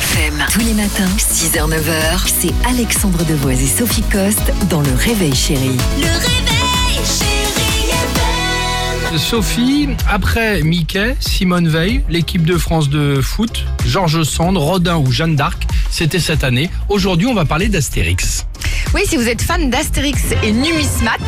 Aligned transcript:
FM. 0.00 0.46
Tous 0.50 0.60
les 0.60 0.72
matins, 0.72 1.10
6h-9h, 1.18 2.26
c'est 2.26 2.54
Alexandre 2.66 3.22
Devoise 3.26 3.60
et 3.60 3.66
Sophie 3.66 4.02
Coste 4.10 4.50
dans 4.70 4.80
Le 4.80 4.94
Réveil 4.94 5.34
Chérie. 5.34 5.76
Le 5.98 6.06
réveil, 6.06 7.04
chérie 7.04 7.90
FM. 9.10 9.18
Sophie, 9.18 9.88
après 10.08 10.62
Mickey, 10.62 11.16
Simone 11.20 11.68
Veil, 11.68 12.02
l'équipe 12.08 12.46
de 12.46 12.56
France 12.56 12.88
de 12.88 13.20
foot, 13.20 13.66
Georges 13.84 14.22
Sand, 14.22 14.56
Rodin 14.56 14.96
ou 14.96 15.12
Jeanne 15.12 15.36
d'Arc, 15.36 15.66
c'était 15.90 16.18
cette 16.18 16.44
année. 16.44 16.70
Aujourd'hui, 16.88 17.26
on 17.26 17.34
va 17.34 17.44
parler 17.44 17.68
d'Astérix. 17.68 18.46
Oui, 18.94 19.02
si 19.06 19.18
vous 19.18 19.28
êtes 19.28 19.42
fan 19.42 19.68
d'Astérix 19.68 20.22
et 20.42 20.52
Numismat, 20.52 21.18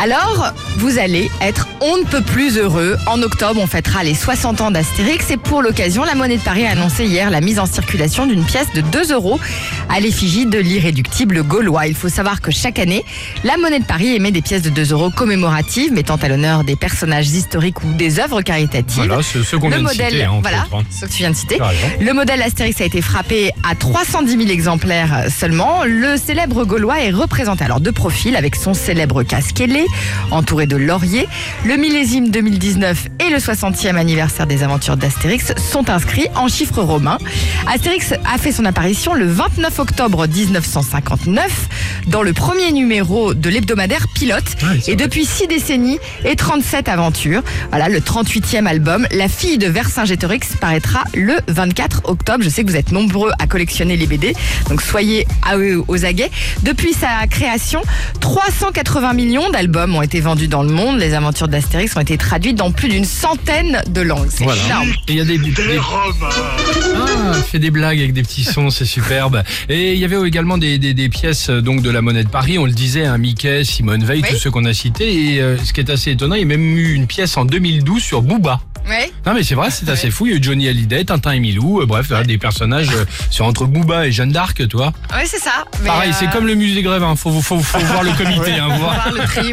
alors 0.00 0.52
vous 0.78 0.98
allez 0.98 1.30
être 1.40 1.68
on 1.82 1.96
ne 1.96 2.04
peut 2.04 2.20
plus 2.22 2.58
heureux. 2.58 2.98
En 3.06 3.22
octobre, 3.22 3.60
on 3.62 3.66
fêtera 3.66 4.04
les 4.04 4.14
60 4.14 4.60
ans 4.60 4.70
d'Astérix 4.70 5.30
et 5.30 5.38
pour 5.38 5.62
l'occasion, 5.62 6.04
la 6.04 6.14
Monnaie 6.14 6.36
de 6.36 6.42
Paris 6.42 6.66
a 6.66 6.72
annoncé 6.72 7.06
hier 7.06 7.30
la 7.30 7.40
mise 7.40 7.58
en 7.58 7.66
circulation 7.66 8.26
d'une 8.26 8.44
pièce 8.44 8.70
de 8.74 8.82
2 8.82 9.12
euros 9.12 9.40
à 9.88 9.98
l'effigie 9.98 10.44
de 10.44 10.58
l'irréductible 10.58 11.42
gaulois. 11.42 11.86
Il 11.86 11.94
faut 11.94 12.10
savoir 12.10 12.42
que 12.42 12.50
chaque 12.50 12.78
année, 12.78 13.04
la 13.44 13.56
Monnaie 13.56 13.80
de 13.80 13.84
Paris 13.84 14.14
émet 14.14 14.30
des 14.30 14.42
pièces 14.42 14.62
de 14.62 14.70
2 14.70 14.92
euros 14.92 15.10
commémoratives 15.10 15.92
mettant 15.92 16.16
à 16.16 16.28
l'honneur 16.28 16.64
des 16.64 16.76
personnages 16.76 17.28
historiques 17.28 17.82
ou 17.82 17.92
des 17.94 18.20
œuvres 18.20 18.42
caritatives. 18.42 19.06
Voilà, 19.06 19.22
ce, 19.22 19.42
ce 19.42 19.56
qu'on 19.56 19.68
Le 19.68 19.76
vient 19.76 19.84
de 19.84 19.88
modèle, 19.88 20.12
citer, 20.12 20.24
hein, 20.24 20.38
voilà, 20.42 20.64
autres, 20.64 20.76
hein. 20.76 20.84
ce 20.90 21.06
que 21.06 21.10
tu 21.10 21.18
viens 21.18 21.30
de 21.30 21.36
citer. 21.36 21.58
Le 22.00 22.12
modèle 22.12 22.42
Astérix 22.42 22.78
a 22.80 22.84
été 22.84 23.00
frappé 23.00 23.52
à 23.68 23.74
310 23.74 24.36
000 24.36 24.50
exemplaires 24.50 25.24
seulement. 25.30 25.84
Le 25.84 26.16
célèbre 26.18 26.64
Gaulois 26.64 27.00
est 27.00 27.10
représenté 27.10 27.64
alors 27.64 27.80
de 27.80 27.90
profil 27.90 28.36
avec 28.36 28.54
son 28.54 28.74
célèbre 28.74 29.22
casque 29.22 29.60
ailé, 29.60 29.86
entouré 30.30 30.66
de 30.66 30.76
lauriers. 30.76 31.28
Le 31.64 31.76
millésime 31.76 32.30
2019 32.30 33.08
et 33.20 33.30
le 33.30 33.38
60e 33.38 33.96
anniversaire 33.96 34.46
des 34.46 34.62
aventures 34.62 34.96
d'Astérix 34.96 35.52
sont 35.56 35.90
inscrits 35.90 36.28
en 36.34 36.48
chiffres 36.48 36.82
romains. 36.82 37.18
Astérix 37.66 38.12
a 38.32 38.38
fait 38.38 38.52
son 38.52 38.64
apparition 38.64 39.14
le 39.14 39.26
29 39.26 39.78
octobre 39.78 40.26
1959 40.26 41.68
dans 42.08 42.22
le 42.22 42.32
premier 42.32 42.72
numéro 42.72 43.34
de 43.34 43.48
l'hebdomadaire 43.48 44.06
Pilote. 44.14 44.44
C'est 44.58 44.92
et 44.92 44.94
vrai. 44.94 44.96
depuis 44.96 45.24
six 45.24 45.46
décennies 45.46 45.98
et 46.24 46.36
37 46.36 46.88
aventures, 46.88 47.42
voilà 47.70 47.88
le 47.88 48.00
38e 48.00 48.66
album, 48.66 49.06
La 49.12 49.28
fille 49.28 49.58
de 49.58 49.66
Vercingétorix 49.66 50.56
paraîtra 50.60 51.04
le 51.14 51.34
24 51.48 52.02
octobre. 52.04 52.42
Je 52.42 52.48
sais 52.48 52.64
que 52.64 52.70
vous 52.70 52.76
êtes 52.76 52.92
nombreux 52.92 53.30
à 53.38 53.46
collectionner 53.46 53.96
les 53.96 54.06
BD, 54.06 54.34
donc 54.68 54.82
soyez 54.82 55.26
à 55.46 55.56
eux 55.56 55.82
aux 55.88 56.04
aguets. 56.04 56.30
Depuis 56.62 56.92
sa 56.92 57.26
création, 57.28 57.82
380 58.20 59.12
millions 59.14 59.50
d'albums 59.50 59.69
ont 59.76 60.02
été 60.02 60.20
vendus 60.20 60.48
dans 60.48 60.62
le 60.62 60.70
monde. 60.70 60.98
Les 60.98 61.14
aventures 61.14 61.48
d'Astérix 61.48 61.96
ont 61.96 62.00
été 62.00 62.16
traduites 62.18 62.56
dans 62.56 62.72
plus 62.72 62.88
d'une 62.88 63.04
centaine 63.04 63.80
de 63.88 64.00
langues. 64.00 64.28
C'est 64.30 64.44
Voilà. 64.44 64.62
énorme. 64.66 64.88
Et 65.08 65.12
il 65.12 65.16
y 65.16 65.20
a 65.20 65.24
des, 65.24 65.38
des- 65.38 65.52
Ah, 66.96 67.32
fait 67.42 67.58
des 67.58 67.70
blagues 67.70 67.98
avec 67.98 68.12
des 68.12 68.22
petits 68.22 68.44
sons, 68.44 68.70
c'est 68.70 68.84
superbe. 68.84 69.42
Et 69.68 69.92
il 69.94 69.98
y 69.98 70.04
avait 70.04 70.20
également 70.26 70.58
des, 70.58 70.78
des- 70.78 70.94
des 70.94 71.08
pièces 71.08 71.50
euh, 71.50 71.60
donc 71.60 71.82
de 71.82 71.90
la 71.90 72.02
monnaie 72.02 72.24
de 72.24 72.28
Paris. 72.28 72.58
On 72.58 72.66
le 72.66 72.72
disait, 72.72 73.04
un 73.04 73.18
Mickey, 73.18 73.64
Simone 73.64 74.04
Veil, 74.04 74.22
Oui. 74.22 74.28
tous 74.30 74.36
ceux 74.38 74.50
qu'on 74.50 74.64
a 74.64 74.72
cités. 74.74 75.34
Et 75.34 75.40
euh, 75.40 75.56
ce 75.62 75.72
qui 75.72 75.80
est 75.80 75.90
assez 75.90 76.10
étonnant, 76.12 76.34
il 76.34 76.40
y 76.40 76.44
a 76.44 76.46
même 76.46 76.76
eu 76.76 76.92
une 76.94 77.06
pièce 77.06 77.36
en 77.36 77.44
2012 77.44 78.02
sur 78.02 78.22
Booba. 78.22 78.60
Ouais. 78.88 79.12
Non 79.26 79.34
mais 79.34 79.42
c'est 79.42 79.54
vrai, 79.54 79.68
c'est 79.70 79.88
assez 79.90 80.10
fou. 80.10 80.26
Il 80.26 80.32
y 80.32 80.34
a 80.34 80.38
eu 80.38 80.42
Johnny 80.42 80.66
Hallyday, 80.66 81.04
Tintin 81.04 81.32
et 81.32 81.38
Milou, 81.40 81.82
euh, 81.82 81.86
bref, 81.86 82.06
voilà, 82.08 82.24
des 82.24 82.38
personnages 82.38 82.88
euh, 82.94 83.04
sur 83.28 83.44
entre 83.44 83.66
Booba 83.66 84.06
et 84.06 84.10
Jeanne 84.12 84.32
d'Arc, 84.32 84.66
toi. 84.68 84.92
Ouais, 85.14 85.26
c'est 85.26 85.38
ça. 85.38 85.64
Mais, 85.82 85.88
Pareil, 85.88 86.10
euh, 86.10 86.14
c'est 86.18 86.30
comme 86.30 86.46
le 86.46 86.54
musée 86.54 86.82
grève. 86.82 87.02
Hein. 87.04 87.14
Faut, 87.14 87.30
faut, 87.42 87.60
faut 87.60 87.78
voir 87.78 88.02
le 88.02 88.10
comité, 88.24 88.52
hein, 88.52 88.68
faut 88.70 88.78
voir. 88.78 88.94
voir 88.94 89.12
le 89.12 89.20
tri, 89.24 89.52